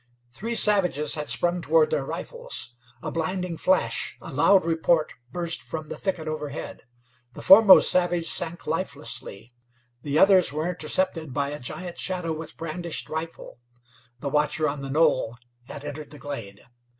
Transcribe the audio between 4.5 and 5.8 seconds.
report burst